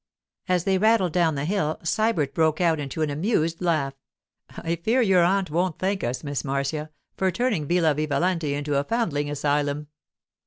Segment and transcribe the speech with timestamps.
[0.49, 3.93] As they rattled down the hill Sybert broke out into an amused laugh.
[4.57, 8.83] 'I fear your aunt won't thank us, Miss Marcia, for turning Villa Vivalanti into a
[8.83, 9.89] foundling asylum.